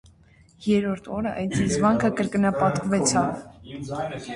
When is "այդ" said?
1.43-1.55